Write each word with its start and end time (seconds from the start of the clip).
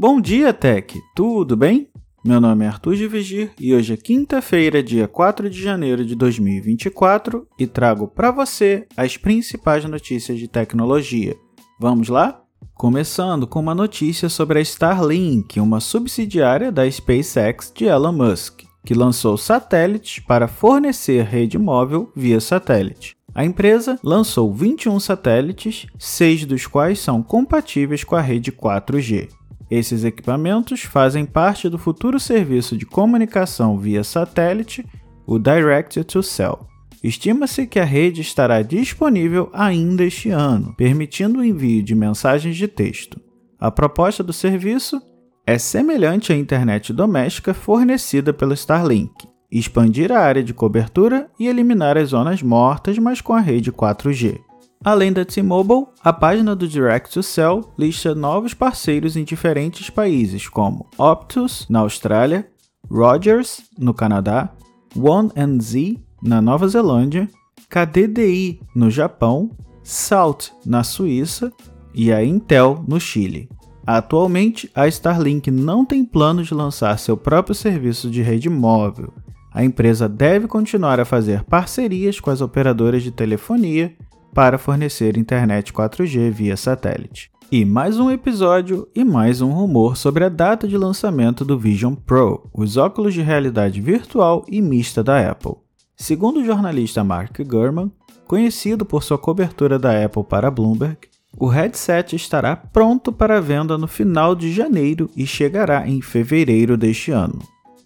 Bom 0.00 0.20
dia, 0.20 0.52
Tech! 0.52 1.02
Tudo 1.12 1.56
bem? 1.56 1.88
Meu 2.24 2.40
nome 2.40 2.64
é 2.64 2.68
Arthur 2.68 2.94
de 2.94 3.08
Vigir 3.08 3.50
e 3.58 3.74
hoje 3.74 3.94
é 3.94 3.96
quinta-feira, 3.96 4.80
dia 4.80 5.08
4 5.08 5.50
de 5.50 5.60
janeiro 5.60 6.04
de 6.04 6.14
2024 6.14 7.48
e 7.58 7.66
trago 7.66 8.06
para 8.06 8.30
você 8.30 8.86
as 8.96 9.16
principais 9.16 9.84
notícias 9.84 10.38
de 10.38 10.46
tecnologia. 10.46 11.34
Vamos 11.80 12.08
lá? 12.08 12.40
Começando 12.74 13.44
com 13.44 13.58
uma 13.58 13.74
notícia 13.74 14.28
sobre 14.28 14.60
a 14.60 14.62
Starlink, 14.62 15.58
uma 15.58 15.80
subsidiária 15.80 16.70
da 16.70 16.88
SpaceX 16.88 17.72
de 17.74 17.86
Elon 17.86 18.12
Musk, 18.12 18.62
que 18.86 18.94
lançou 18.94 19.36
satélites 19.36 20.20
para 20.20 20.46
fornecer 20.46 21.24
rede 21.24 21.58
móvel 21.58 22.12
via 22.14 22.38
satélite. 22.38 23.16
A 23.34 23.44
empresa 23.44 23.98
lançou 24.04 24.54
21 24.54 25.00
satélites, 25.00 25.88
seis 25.98 26.44
dos 26.44 26.68
quais 26.68 27.00
são 27.00 27.20
compatíveis 27.20 28.04
com 28.04 28.14
a 28.14 28.20
rede 28.20 28.52
4G. 28.52 29.28
Esses 29.70 30.04
equipamentos 30.04 30.82
fazem 30.82 31.26
parte 31.26 31.68
do 31.68 31.78
futuro 31.78 32.18
serviço 32.18 32.76
de 32.76 32.86
comunicação 32.86 33.78
via 33.78 34.02
satélite, 34.02 34.84
o 35.26 35.38
Direct 35.38 36.02
to 36.04 36.22
Cell. 36.22 36.66
Estima-se 37.04 37.66
que 37.66 37.78
a 37.78 37.84
rede 37.84 38.22
estará 38.22 38.62
disponível 38.62 39.50
ainda 39.52 40.04
este 40.04 40.30
ano, 40.30 40.74
permitindo 40.74 41.38
o 41.38 41.44
envio 41.44 41.82
de 41.82 41.94
mensagens 41.94 42.56
de 42.56 42.66
texto. 42.66 43.20
A 43.60 43.70
proposta 43.70 44.22
do 44.22 44.32
serviço 44.32 45.00
é 45.46 45.58
semelhante 45.58 46.32
à 46.32 46.36
internet 46.36 46.92
doméstica 46.92 47.54
fornecida 47.54 48.32
pelo 48.32 48.54
Starlink, 48.54 49.28
expandir 49.50 50.10
a 50.10 50.18
área 50.18 50.42
de 50.42 50.52
cobertura 50.52 51.30
e 51.38 51.46
eliminar 51.46 51.96
as 51.96 52.10
zonas 52.10 52.42
mortas, 52.42 52.98
mas 52.98 53.20
com 53.20 53.32
a 53.32 53.40
rede 53.40 53.70
4G. 53.70 54.40
Além 54.84 55.12
da 55.12 55.24
T-Mobile, 55.24 55.86
a 56.02 56.12
página 56.12 56.54
do 56.54 56.68
Direct 56.68 57.12
to 57.12 57.22
Cell 57.22 57.72
lista 57.76 58.14
novos 58.14 58.54
parceiros 58.54 59.16
em 59.16 59.24
diferentes 59.24 59.90
países, 59.90 60.48
como 60.48 60.86
Optus, 60.96 61.66
na 61.68 61.80
Austrália, 61.80 62.48
Rogers, 62.88 63.62
no 63.76 63.92
Canadá, 63.92 64.50
One 64.96 65.60
Z, 65.60 65.98
na 66.22 66.40
Nova 66.40 66.68
Zelândia, 66.68 67.28
KDDI, 67.68 68.60
no 68.74 68.88
Japão, 68.90 69.50
Salt, 69.82 70.50
na 70.64 70.84
Suíça 70.84 71.52
e 71.92 72.12
a 72.12 72.24
Intel, 72.24 72.84
no 72.86 73.00
Chile. 73.00 73.48
Atualmente, 73.84 74.70
a 74.74 74.86
Starlink 74.86 75.50
não 75.50 75.84
tem 75.84 76.04
planos 76.04 76.48
de 76.48 76.54
lançar 76.54 76.98
seu 76.98 77.16
próprio 77.16 77.54
serviço 77.54 78.10
de 78.10 78.22
rede 78.22 78.48
móvel. 78.48 79.12
A 79.52 79.64
empresa 79.64 80.08
deve 80.08 80.46
continuar 80.46 81.00
a 81.00 81.04
fazer 81.04 81.42
parcerias 81.44 82.20
com 82.20 82.30
as 82.30 82.40
operadoras 82.40 83.02
de 83.02 83.10
telefonia 83.10 83.96
para 84.34 84.58
fornecer 84.58 85.16
internet 85.16 85.72
4G 85.72 86.30
via 86.30 86.56
satélite. 86.56 87.30
E 87.50 87.64
mais 87.64 87.98
um 87.98 88.10
episódio 88.10 88.86
e 88.94 89.02
mais 89.02 89.40
um 89.40 89.50
rumor 89.50 89.96
sobre 89.96 90.24
a 90.24 90.28
data 90.28 90.68
de 90.68 90.76
lançamento 90.76 91.44
do 91.44 91.58
Vision 91.58 91.94
Pro, 91.94 92.48
os 92.52 92.76
óculos 92.76 93.14
de 93.14 93.22
realidade 93.22 93.80
virtual 93.80 94.44
e 94.46 94.60
mista 94.60 95.02
da 95.02 95.30
Apple. 95.30 95.54
Segundo 95.96 96.40
o 96.40 96.44
jornalista 96.44 97.02
Mark 97.02 97.40
Gurman, 97.40 97.90
conhecido 98.26 98.84
por 98.84 99.02
sua 99.02 99.16
cobertura 99.16 99.78
da 99.78 100.04
Apple 100.04 100.24
para 100.24 100.50
Bloomberg, 100.50 100.98
o 101.36 101.46
headset 101.46 102.14
estará 102.14 102.54
pronto 102.54 103.12
para 103.12 103.40
venda 103.40 103.78
no 103.78 103.88
final 103.88 104.34
de 104.34 104.52
janeiro 104.52 105.08
e 105.16 105.26
chegará 105.26 105.88
em 105.88 106.02
fevereiro 106.02 106.76
deste 106.76 107.10
ano. 107.10 107.38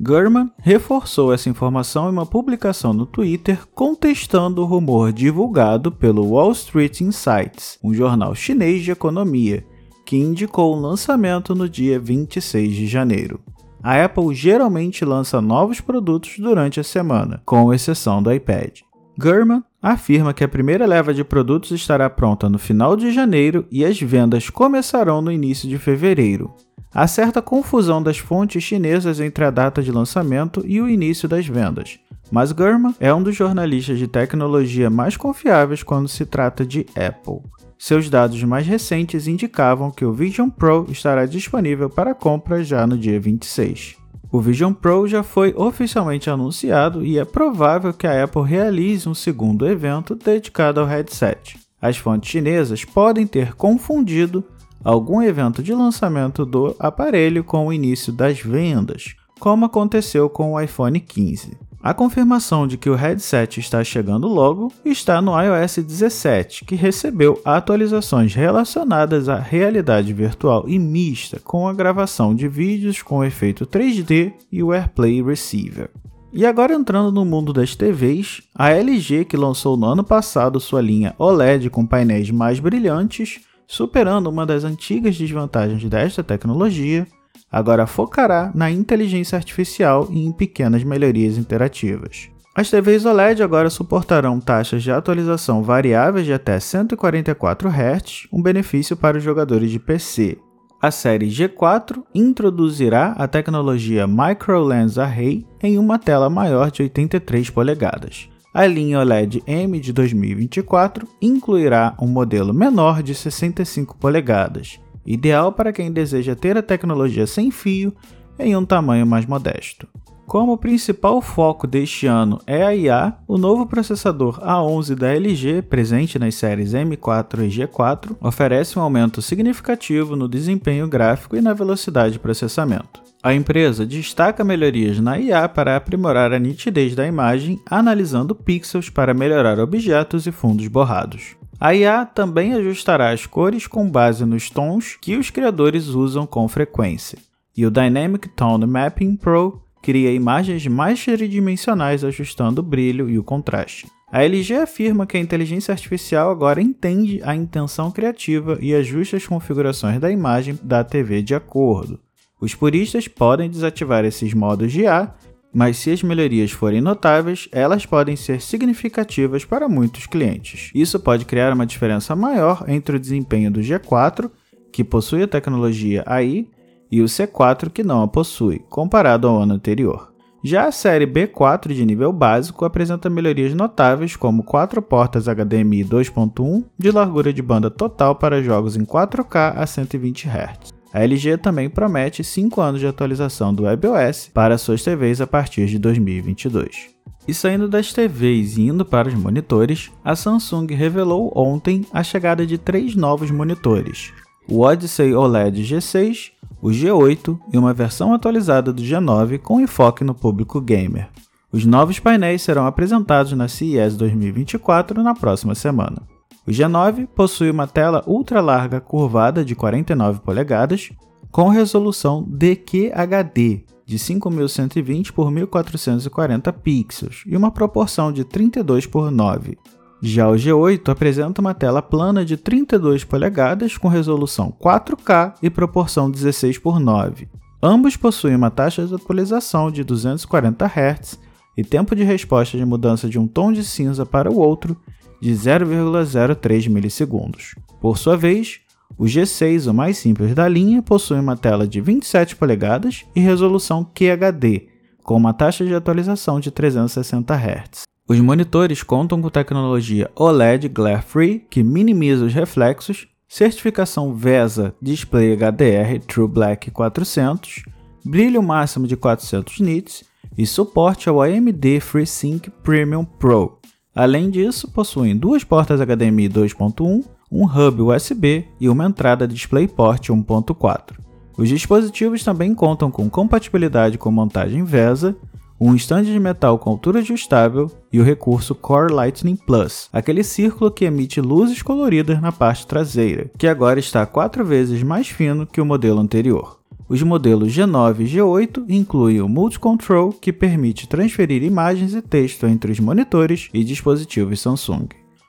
Gurman 0.04 0.50
reforçou 0.58 1.32
essa 1.32 1.48
informação 1.48 2.08
em 2.08 2.12
uma 2.12 2.26
publicação 2.26 2.92
no 2.92 3.06
Twitter 3.06 3.60
contestando 3.72 4.60
o 4.60 4.64
rumor 4.64 5.12
divulgado 5.12 5.92
pelo 5.92 6.26
Wall 6.30 6.50
Street 6.50 7.02
Insights, 7.02 7.78
um 7.84 7.94
jornal 7.94 8.34
chinês 8.34 8.82
de 8.82 8.90
economia, 8.90 9.64
que 10.04 10.16
indicou 10.16 10.74
o 10.76 10.80
lançamento 10.80 11.54
no 11.54 11.68
dia 11.68 12.00
26 12.00 12.74
de 12.74 12.88
janeiro. 12.88 13.40
A 13.80 14.02
Apple 14.04 14.34
geralmente 14.34 15.04
lança 15.04 15.40
novos 15.40 15.80
produtos 15.80 16.36
durante 16.36 16.80
a 16.80 16.84
semana, 16.84 17.40
com 17.46 17.72
exceção 17.72 18.20
do 18.20 18.32
iPad. 18.32 18.80
Gurman 19.16 19.62
afirma 19.80 20.34
que 20.34 20.42
a 20.42 20.48
primeira 20.48 20.84
leva 20.84 21.14
de 21.14 21.22
produtos 21.22 21.70
estará 21.70 22.10
pronta 22.10 22.48
no 22.48 22.58
final 22.58 22.96
de 22.96 23.12
janeiro 23.12 23.66
e 23.70 23.84
as 23.84 24.00
vendas 24.00 24.50
começarão 24.50 25.22
no 25.22 25.30
início 25.30 25.68
de 25.68 25.78
fevereiro. 25.78 26.52
Há 26.94 27.06
certa 27.06 27.40
confusão 27.40 28.02
das 28.02 28.18
fontes 28.18 28.62
chinesas 28.62 29.18
entre 29.18 29.44
a 29.44 29.50
data 29.50 29.82
de 29.82 29.90
lançamento 29.90 30.62
e 30.66 30.78
o 30.78 30.88
início 30.88 31.26
das 31.26 31.46
vendas, 31.46 31.98
mas 32.30 32.52
Gurman 32.52 32.94
é 33.00 33.12
um 33.14 33.22
dos 33.22 33.34
jornalistas 33.34 33.98
de 33.98 34.06
tecnologia 34.06 34.90
mais 34.90 35.16
confiáveis 35.16 35.82
quando 35.82 36.06
se 36.06 36.26
trata 36.26 36.66
de 36.66 36.84
Apple. 36.94 37.40
Seus 37.78 38.10
dados 38.10 38.42
mais 38.44 38.66
recentes 38.66 39.26
indicavam 39.26 39.90
que 39.90 40.04
o 40.04 40.12
Vision 40.12 40.50
Pro 40.50 40.86
estará 40.90 41.24
disponível 41.24 41.88
para 41.88 42.14
compra 42.14 42.62
já 42.62 42.86
no 42.86 42.96
dia 42.96 43.18
26. 43.18 43.96
O 44.30 44.40
Vision 44.40 44.72
Pro 44.72 45.08
já 45.08 45.22
foi 45.22 45.54
oficialmente 45.56 46.28
anunciado 46.28 47.04
e 47.04 47.18
é 47.18 47.24
provável 47.24 47.92
que 47.92 48.06
a 48.06 48.24
Apple 48.24 48.44
realize 48.44 49.08
um 49.08 49.14
segundo 49.14 49.66
evento 49.66 50.14
dedicado 50.14 50.80
ao 50.80 50.86
headset. 50.86 51.58
As 51.80 51.96
fontes 51.96 52.30
chinesas 52.30 52.84
podem 52.84 53.26
ter 53.26 53.54
confundido 53.54 54.44
algum 54.84 55.22
evento 55.22 55.62
de 55.62 55.74
lançamento 55.74 56.44
do 56.44 56.74
aparelho 56.78 57.44
com 57.44 57.66
o 57.66 57.72
início 57.72 58.12
das 58.12 58.40
vendas, 58.40 59.14
como 59.38 59.64
aconteceu 59.64 60.28
com 60.28 60.52
o 60.52 60.60
iPhone 60.60 60.98
15. 61.00 61.56
A 61.82 61.92
confirmação 61.92 62.64
de 62.64 62.76
que 62.76 62.88
o 62.88 62.94
headset 62.94 63.58
está 63.58 63.82
chegando 63.82 64.28
logo 64.28 64.72
está 64.84 65.20
no 65.20 65.32
iOS 65.36 65.78
17, 65.78 66.64
que 66.64 66.76
recebeu 66.76 67.40
atualizações 67.44 68.32
relacionadas 68.34 69.28
à 69.28 69.36
realidade 69.36 70.12
virtual 70.12 70.64
e 70.68 70.78
mista, 70.78 71.40
com 71.42 71.66
a 71.66 71.74
gravação 71.74 72.36
de 72.36 72.46
vídeos 72.46 73.02
com 73.02 73.24
efeito 73.24 73.66
3D 73.66 74.32
e 74.52 74.62
o 74.62 74.72
AirPlay 74.72 75.20
Receiver. 75.24 75.90
E 76.32 76.46
agora 76.46 76.72
entrando 76.72 77.10
no 77.10 77.24
mundo 77.24 77.52
das 77.52 77.74
TVs, 77.74 78.42
a 78.54 78.70
LG, 78.70 79.24
que 79.24 79.36
lançou 79.36 79.76
no 79.76 79.86
ano 79.86 80.04
passado 80.04 80.60
sua 80.60 80.80
linha 80.80 81.14
OLED 81.18 81.68
com 81.68 81.84
painéis 81.84 82.30
mais 82.30 82.60
brilhantes, 82.60 83.40
superando 83.66 84.28
uma 84.28 84.44
das 84.44 84.64
antigas 84.64 85.16
desvantagens 85.16 85.84
desta 85.84 86.22
tecnologia, 86.22 87.06
agora 87.50 87.86
focará 87.86 88.50
na 88.54 88.70
inteligência 88.70 89.36
artificial 89.36 90.08
e 90.10 90.24
em 90.24 90.32
pequenas 90.32 90.84
melhorias 90.84 91.38
interativas. 91.38 92.30
As 92.54 92.68
TVs 92.68 93.06
OLED 93.06 93.42
agora 93.42 93.70
suportarão 93.70 94.38
taxas 94.38 94.82
de 94.82 94.90
atualização 94.90 95.62
variáveis 95.62 96.26
de 96.26 96.34
até 96.34 96.60
144 96.60 97.68
Hz, 97.70 98.28
um 98.30 98.42
benefício 98.42 98.94
para 98.94 99.16
os 99.16 99.24
jogadores 99.24 99.70
de 99.70 99.78
PC. 99.78 100.36
A 100.80 100.90
série 100.90 101.28
G4 101.28 102.02
introduzirá 102.14 103.12
a 103.16 103.26
tecnologia 103.26 104.06
Micro 104.06 104.62
Lens 104.62 104.98
Array 104.98 105.46
em 105.62 105.78
uma 105.78 105.98
tela 105.98 106.28
maior 106.28 106.70
de 106.70 106.82
83 106.82 107.48
polegadas. 107.48 108.28
A 108.54 108.66
linha 108.66 108.98
OLED 108.98 109.42
M 109.46 109.80
de 109.80 109.94
2024 109.94 111.08
incluirá 111.22 111.94
um 111.98 112.06
modelo 112.06 112.52
menor 112.52 113.02
de 113.02 113.14
65 113.14 113.96
polegadas, 113.96 114.78
ideal 115.06 115.52
para 115.52 115.72
quem 115.72 115.90
deseja 115.90 116.36
ter 116.36 116.58
a 116.58 116.62
tecnologia 116.62 117.26
sem 117.26 117.50
fio 117.50 117.94
em 118.38 118.54
um 118.54 118.62
tamanho 118.62 119.06
mais 119.06 119.24
modesto. 119.24 119.88
Como 120.26 120.52
o 120.52 120.58
principal 120.58 121.20
foco 121.20 121.66
deste 121.66 122.06
ano 122.06 122.40
é 122.46 122.62
a 122.62 122.74
IA, 122.74 123.14
o 123.28 123.36
novo 123.36 123.66
processador 123.66 124.40
A11 124.40 124.94
da 124.94 125.14
LG, 125.14 125.62
presente 125.62 126.18
nas 126.18 126.34
séries 126.34 126.72
M4 126.72 127.44
e 127.44 127.48
G4, 127.48 128.16
oferece 128.20 128.78
um 128.78 128.82
aumento 128.82 129.20
significativo 129.20 130.16
no 130.16 130.28
desempenho 130.28 130.88
gráfico 130.88 131.36
e 131.36 131.40
na 131.40 131.52
velocidade 131.52 132.14
de 132.14 132.18
processamento. 132.18 133.02
A 133.22 133.34
empresa 133.34 133.86
destaca 133.86 134.42
melhorias 134.42 134.98
na 134.98 135.18
IA 135.18 135.48
para 135.48 135.76
aprimorar 135.76 136.32
a 136.32 136.38
nitidez 136.38 136.94
da 136.94 137.06
imagem, 137.06 137.60
analisando 137.70 138.34
pixels 138.34 138.90
para 138.90 139.14
melhorar 139.14 139.60
objetos 139.60 140.26
e 140.26 140.32
fundos 140.32 140.66
borrados. 140.66 141.36
A 141.60 141.72
IA 141.72 142.04
também 142.04 142.54
ajustará 142.54 143.12
as 143.12 143.24
cores 143.24 143.68
com 143.68 143.88
base 143.88 144.24
nos 144.24 144.50
tons 144.50 144.96
que 145.00 145.16
os 145.16 145.30
criadores 145.30 145.86
usam 145.86 146.26
com 146.26 146.48
frequência. 146.48 147.18
E 147.56 147.64
o 147.64 147.70
Dynamic 147.70 148.28
Tone 148.30 148.66
Mapping 148.66 149.14
Pro 149.14 149.62
cria 149.82 150.12
imagens 150.12 150.66
mais 150.66 151.04
tridimensionais 151.04 152.04
ajustando 152.04 152.60
o 152.60 152.64
brilho 152.64 153.10
e 153.10 153.18
o 153.18 153.24
contraste. 153.24 153.86
A 154.10 154.22
LG 154.22 154.54
afirma 154.54 155.06
que 155.06 155.16
a 155.16 155.20
inteligência 155.20 155.72
artificial 155.72 156.30
agora 156.30 156.60
entende 156.60 157.20
a 157.24 157.34
intenção 157.34 157.90
criativa 157.90 158.58
e 158.60 158.74
ajusta 158.74 159.16
as 159.16 159.26
configurações 159.26 159.98
da 159.98 160.10
imagem 160.10 160.58
da 160.62 160.84
TV 160.84 161.22
de 161.22 161.34
acordo. 161.34 161.98
Os 162.38 162.54
puristas 162.54 163.08
podem 163.08 163.48
desativar 163.48 164.04
esses 164.04 164.34
modos 164.34 164.70
de 164.70 164.82
IA, 164.82 165.14
mas 165.54 165.78
se 165.78 165.90
as 165.90 166.02
melhorias 166.02 166.50
forem 166.50 166.80
notáveis, 166.80 167.48
elas 167.52 167.86
podem 167.86 168.16
ser 168.16 168.40
significativas 168.40 169.44
para 169.44 169.68
muitos 169.68 170.06
clientes. 170.06 170.70
Isso 170.74 171.00
pode 171.00 171.24
criar 171.24 171.52
uma 171.52 171.66
diferença 171.66 172.16
maior 172.16 172.64
entre 172.68 172.96
o 172.96 173.00
desempenho 173.00 173.50
do 173.50 173.60
G4, 173.60 174.30
que 174.72 174.82
possui 174.84 175.22
a 175.22 175.28
tecnologia 175.28 176.02
AI, 176.06 176.46
e 176.92 177.00
o 177.00 177.06
C4, 177.06 177.70
que 177.70 177.82
não 177.82 178.02
a 178.02 178.06
possui, 178.06 178.58
comparado 178.68 179.26
ao 179.26 179.40
ano 179.40 179.54
anterior. 179.54 180.12
Já 180.44 180.66
a 180.66 180.72
série 180.72 181.06
B4 181.06 181.72
de 181.72 181.86
nível 181.86 182.12
básico 182.12 182.64
apresenta 182.64 183.08
melhorias 183.08 183.54
notáveis, 183.54 184.16
como 184.16 184.42
4 184.42 184.82
portas 184.82 185.26
HDMI 185.26 185.84
2.1 185.84 186.64
de 186.76 186.90
largura 186.90 187.32
de 187.32 187.40
banda 187.40 187.70
total 187.70 188.16
para 188.16 188.42
jogos 188.42 188.76
em 188.76 188.84
4K 188.84 189.54
a 189.56 189.66
120 189.66 190.28
Hz. 190.28 190.74
A 190.92 191.02
LG 191.02 191.38
também 191.38 191.70
promete 191.70 192.22
5 192.22 192.60
anos 192.60 192.80
de 192.80 192.86
atualização 192.86 193.54
do 193.54 193.62
WebOS 193.62 194.30
para 194.34 194.58
suas 194.58 194.82
TVs 194.82 195.22
a 195.22 195.26
partir 195.26 195.66
de 195.66 195.78
2022. 195.78 196.90
E 197.26 197.32
saindo 197.32 197.68
das 197.68 197.92
TVs 197.92 198.56
e 198.56 198.62
indo 198.62 198.84
para 198.84 199.08
os 199.08 199.14
monitores, 199.14 199.92
a 200.04 200.16
Samsung 200.16 200.66
revelou 200.74 201.32
ontem 201.36 201.86
a 201.92 202.02
chegada 202.02 202.44
de 202.44 202.58
três 202.58 202.96
novos 202.96 203.30
monitores: 203.30 204.12
o 204.48 204.60
Odyssey 204.60 205.14
OLED 205.14 205.62
G6, 205.62 206.32
o 206.62 206.68
G8 206.68 207.36
e 207.52 207.58
uma 207.58 207.74
versão 207.74 208.14
atualizada 208.14 208.72
do 208.72 208.80
G9 208.80 209.40
com 209.40 209.60
enfoque 209.60 210.04
no 210.04 210.14
público 210.14 210.60
gamer. 210.60 211.08
Os 211.50 211.66
novos 211.66 211.98
painéis 211.98 212.40
serão 212.40 212.66
apresentados 212.66 213.32
na 213.32 213.48
CES 213.48 213.96
2024 213.96 215.02
na 215.02 215.12
próxima 215.12 215.56
semana. 215.56 216.00
O 216.46 216.50
G9 216.50 217.08
possui 217.08 217.50
uma 217.50 217.66
tela 217.66 218.02
ultra 218.06 218.40
larga 218.40 218.80
curvada 218.80 219.44
de 219.44 219.56
49 219.56 220.20
polegadas 220.20 220.90
com 221.32 221.48
resolução 221.48 222.24
DQHD 222.28 223.64
de 223.84 223.98
5120 223.98 225.12
por 225.12 225.30
1440 225.30 226.52
pixels 226.52 227.24
e 227.26 227.36
uma 227.36 227.50
proporção 227.50 228.12
de 228.12 228.24
32 228.24 228.86
por 228.86 229.10
9. 229.10 229.58
Já 230.04 230.28
o 230.28 230.34
G8 230.34 230.88
apresenta 230.88 231.40
uma 231.40 231.54
tela 231.54 231.80
plana 231.80 232.24
de 232.24 232.36
32 232.36 233.04
polegadas 233.04 233.78
com 233.78 233.86
resolução 233.86 234.52
4K 234.60 235.34
e 235.40 235.48
proporção 235.48 236.10
16 236.10 236.58
por 236.58 236.80
9. 236.80 237.28
Ambos 237.62 237.96
possuem 237.96 238.34
uma 238.34 238.50
taxa 238.50 238.84
de 238.84 238.92
atualização 238.92 239.70
de 239.70 239.84
240 239.84 240.66
Hz 240.66 241.20
e 241.56 241.62
tempo 241.62 241.94
de 241.94 242.02
resposta 242.02 242.58
de 242.58 242.64
mudança 242.64 243.08
de 243.08 243.16
um 243.16 243.28
tom 243.28 243.52
de 243.52 243.62
cinza 243.62 244.04
para 244.04 244.28
o 244.28 244.38
outro 244.38 244.76
de 245.20 245.30
0,03 245.32 246.68
milissegundos. 246.68 247.54
Por 247.80 247.96
sua 247.96 248.16
vez, 248.16 248.58
o 248.98 249.04
G6, 249.04 249.70
o 249.70 249.72
mais 249.72 249.98
simples 249.98 250.34
da 250.34 250.48
linha, 250.48 250.82
possui 250.82 251.20
uma 251.20 251.36
tela 251.36 251.64
de 251.64 251.80
27 251.80 252.34
polegadas 252.34 253.04
e 253.14 253.20
resolução 253.20 253.84
QHD, 253.84 254.66
com 255.04 255.16
uma 255.16 255.32
taxa 255.32 255.64
de 255.64 255.72
atualização 255.72 256.40
de 256.40 256.50
360 256.50 257.34
Hz. 257.34 257.91
Os 258.08 258.18
monitores 258.18 258.82
contam 258.82 259.22
com 259.22 259.30
tecnologia 259.30 260.10
OLED 260.16 260.68
Glare 260.68 261.02
Free, 261.02 261.46
que 261.48 261.62
minimiza 261.62 262.24
os 262.24 262.34
reflexos, 262.34 263.06
certificação 263.28 264.12
VESA 264.12 264.74
Display 264.82 265.36
HDR 265.36 266.04
True 266.06 266.28
Black 266.28 266.70
400, 266.72 267.62
brilho 268.04 268.42
máximo 268.42 268.88
de 268.88 268.96
400 268.96 269.60
nits 269.60 270.04
e 270.36 270.44
suporte 270.44 271.08
ao 271.08 271.22
AMD 271.22 271.80
FreeSync 271.80 272.50
Premium 272.62 273.04
Pro. 273.04 273.58
Além 273.94 274.30
disso, 274.30 274.70
possuem 274.72 275.16
duas 275.16 275.44
portas 275.44 275.80
HDMI 275.80 276.28
2.1, 276.28 277.04
um 277.30 277.44
hub 277.44 277.82
USB 277.82 278.46
e 278.60 278.68
uma 278.68 278.86
entrada 278.86 279.28
DisplayPort 279.28 280.08
1.4. 280.08 280.96
Os 281.38 281.48
dispositivos 281.48 282.24
também 282.24 282.52
contam 282.52 282.90
com 282.90 283.08
compatibilidade 283.08 283.96
com 283.96 284.10
montagem 284.10 284.64
VESA, 284.64 285.16
um 285.64 285.76
estande 285.76 286.12
de 286.12 286.18
metal 286.18 286.58
com 286.58 286.70
altura 286.70 286.98
ajustável 286.98 287.70
e 287.92 288.00
o 288.00 288.02
recurso 288.02 288.52
Core 288.52 288.92
Lightning 288.92 289.36
Plus, 289.36 289.88
aquele 289.92 290.24
círculo 290.24 290.72
que 290.72 290.84
emite 290.84 291.20
luzes 291.20 291.62
coloridas 291.62 292.20
na 292.20 292.32
parte 292.32 292.66
traseira, 292.66 293.30
que 293.38 293.46
agora 293.46 293.78
está 293.78 294.04
quatro 294.04 294.44
vezes 294.44 294.82
mais 294.82 295.06
fino 295.06 295.46
que 295.46 295.60
o 295.60 295.64
modelo 295.64 296.00
anterior. 296.00 296.58
Os 296.88 297.00
modelos 297.04 297.52
G9 297.52 298.00
e 298.00 298.04
G8 298.06 298.64
incluem 298.68 299.20
o 299.20 299.28
Multi-Control, 299.28 300.12
que 300.14 300.32
permite 300.32 300.88
transferir 300.88 301.44
imagens 301.44 301.94
e 301.94 302.02
texto 302.02 302.44
entre 302.44 302.72
os 302.72 302.80
monitores 302.80 303.48
e 303.54 303.62
dispositivos 303.62 304.40
Samsung. 304.40 304.88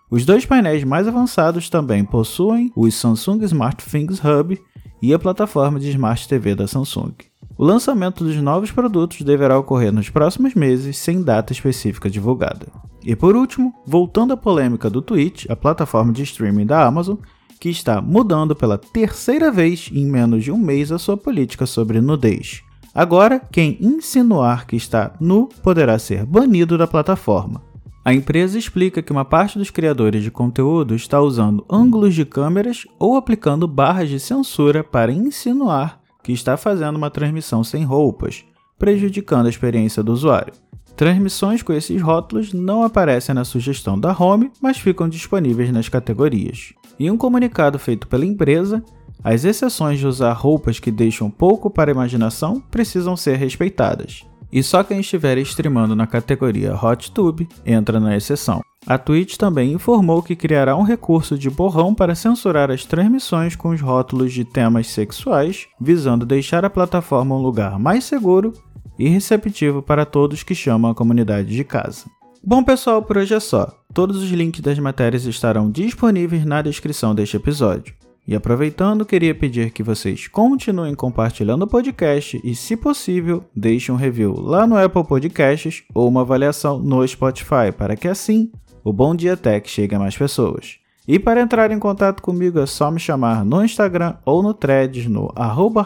Os 0.10 0.26
dois 0.26 0.48
painéis 0.48 0.84
mais 0.84 1.08
avançados 1.08 1.70
também 1.70 2.04
possuem 2.04 2.72
o 2.76 2.90
Samsung 2.90 3.44
SmartThings 3.44 4.20
Hub 4.20 4.60
e 5.00 5.14
a 5.14 5.20
plataforma 5.20 5.80
de 5.80 5.90
Smart 5.92 6.28
TV 6.28 6.56
da 6.56 6.68
Samsung. 6.68 7.14
O 7.56 7.64
lançamento 7.64 8.24
dos 8.24 8.36
novos 8.38 8.72
produtos 8.72 9.22
deverá 9.22 9.58
ocorrer 9.60 9.94
nos 9.94 10.10
próximos 10.10 10.56
meses, 10.56 10.98
sem 10.98 11.22
data 11.22 11.54
específica 11.54 12.10
divulgada. 12.10 12.68
E 13.04 13.16
por 13.16 13.36
último, 13.36 13.74
voltando 13.86 14.34
à 14.34 14.38
polêmica 14.38 14.90
do 14.90 15.02
Twitch, 15.02 15.46
a 15.50 15.56
plataforma 15.56 16.12
de 16.12 16.24
streaming 16.24 16.66
da 16.66 16.86
Amazon, 16.86 17.18
que 17.60 17.70
está 17.70 18.02
mudando 18.02 18.56
pela 18.56 18.78
terceira 18.78 19.52
vez 19.52 19.90
em 19.94 20.06
menos 20.06 20.44
de 20.44 20.52
um 20.52 20.58
mês 20.58 20.92
a 20.92 20.98
sua 20.98 21.16
política 21.16 21.66
sobre 21.66 22.02
nudez. 22.02 22.64
Agora, 22.94 23.40
quem 23.40 23.78
insinuar 23.80 24.66
que 24.66 24.76
está 24.76 25.14
nu 25.20 25.48
poderá 25.62 25.98
ser 26.00 26.26
banido 26.26 26.78
da 26.78 26.88
plataforma. 26.88 27.62
A 28.04 28.14
empresa 28.14 28.58
explica 28.58 29.02
que 29.02 29.12
uma 29.12 29.24
parte 29.24 29.58
dos 29.58 29.70
criadores 29.70 30.24
de 30.24 30.30
conteúdo 30.30 30.94
está 30.94 31.22
usando 31.22 31.66
ângulos 31.70 32.14
de 32.16 32.26
câmeras 32.26 32.86
ou 33.00 33.16
aplicando 33.16 33.68
barras 33.68 34.10
de 34.10 34.20
censura 34.20 34.84
para 34.84 35.12
insinuar 35.12 36.03
que 36.24 36.31
está 36.31 36.56
fazendo 36.58 36.96
uma 36.96 37.12
transmissão 37.12 37.64
sem 37.64 37.84
roupas, 37.84 38.46
prejudicando 38.80 39.48
a 39.48 39.50
experiência 39.50 40.02
do 40.02 40.14
usuário. 40.14 40.54
Transmissões 40.96 41.64
com 41.64 41.74
esses 41.74 42.02
rótulos 42.02 42.54
não 42.54 42.84
aparecem 42.84 43.34
na 43.34 43.44
sugestão 43.44 44.00
da 44.00 44.16
home, 44.18 44.52
mas 44.62 44.78
ficam 44.78 45.10
disponíveis 45.10 45.72
nas 45.72 45.90
categorias. 45.90 46.74
Em 47.00 47.10
um 47.10 47.18
comunicado 47.18 47.80
feito 47.80 48.08
pela 48.08 48.25
empresa, 48.25 48.84
as 49.24 49.44
exceções 49.44 50.00
de 50.00 50.06
usar 50.06 50.34
roupas 50.34 50.80
que 50.80 50.92
deixam 50.92 51.31
pouco 51.31 51.70
para 51.70 51.90
a 51.90 51.94
imaginação 51.94 52.60
precisam 52.60 53.16
ser 53.18 53.38
respeitadas. 53.38 54.24
E 54.54 54.62
só 54.62 54.84
quem 54.84 55.00
estiver 55.00 55.40
streamando 55.40 55.96
na 55.96 56.06
categoria 56.06 56.76
HotTube 56.76 57.50
entra 57.66 58.00
na 58.00 58.16
exceção. 58.16 58.62
A 58.86 59.00
Twitch 59.00 59.36
também 59.36 59.74
informou 59.74 60.22
que 60.22 60.36
criará 60.36 60.76
um 60.76 60.84
recurso 60.84 61.36
de 61.36 61.50
borrão 61.50 61.96
para 61.96 62.14
censurar 62.14 62.70
as 62.70 62.86
transmissões 62.86 63.56
com 63.56 63.70
os 63.70 63.82
rótulos 63.82 64.32
de 64.32 64.46
temas 64.46 64.86
sexuais, 64.88 65.66
visando 65.82 66.24
deixar 66.24 66.64
a 66.64 66.70
plataforma 66.70 67.36
um 67.36 67.42
lugar 67.42 67.80
mais 67.80 68.04
seguro 68.04 68.54
e 69.00 69.10
receptivo 69.10 69.82
para 69.82 70.06
todos 70.06 70.44
que 70.44 70.54
chamam 70.54 70.92
a 70.92 70.96
comunidade 70.96 71.48
de 71.48 71.64
casa. 71.64 72.06
Bom, 72.44 72.64
pessoal, 72.64 73.02
por 73.02 73.18
hoje 73.18 73.34
é 73.34 73.40
só. 73.40 73.74
Todos 73.92 74.22
os 74.22 74.30
links 74.30 74.62
das 74.62 74.78
matérias 74.78 75.26
estarão 75.26 75.72
disponíveis 75.72 76.46
na 76.46 76.62
descrição 76.62 77.16
deste 77.16 77.38
episódio. 77.38 77.96
E 78.25 78.36
aproveitando, 78.36 79.06
queria 79.06 79.36
pedir 79.36 79.72
que 79.72 79.84
vocês 79.84 80.28
continuem 80.28 80.96
compartilhando 80.96 81.64
o 81.64 81.68
podcast 81.68 82.40
e, 82.44 82.56
se 82.56 82.78
possível, 82.78 83.44
deixem 83.54 83.94
um 83.94 83.98
review 83.98 84.34
lá 84.40 84.66
no 84.66 84.78
Apple 84.78 85.04
Podcasts 85.04 85.84
ou 85.94 86.08
uma 86.08 86.22
avaliação 86.22 86.80
no 86.80 87.06
Spotify, 87.06 87.72
para 87.78 87.98
que 87.98 88.08
assim 88.08 88.50
o 88.84 88.94
Bom 88.94 89.14
Dia 89.14 89.36
Tech 89.36 89.70
chegue 89.70 89.96
a 89.96 90.00
mais 90.00 90.16
pessoas. 90.16 90.78
E 91.06 91.20
para 91.20 91.42
entrar 91.42 91.70
em 91.72 91.80
contato 91.80 92.22
comigo 92.22 92.60
é 92.60 92.66
só 92.66 92.90
me 92.90 93.00
chamar 93.00 93.44
no 93.44 93.64
Instagram 93.64 94.15
ou 94.25 94.42
no 94.42 94.53
Threads 94.53 95.06
no 95.08 95.30
arroba 95.36 95.86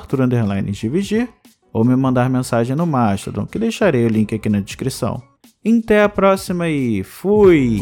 ou 1.73 1.83
me 1.83 1.95
mandar 1.95 2.29
mensagem 2.29 2.75
no 2.75 2.85
Mastodon, 2.85 3.45
que 3.45 3.59
deixarei 3.59 4.05
o 4.05 4.09
link 4.09 4.33
aqui 4.33 4.47
na 4.47 4.59
descrição. 4.59 5.21
Até 5.65 6.03
a 6.03 6.09
próxima 6.09 6.69
e 6.69 7.03
fui! 7.03 7.81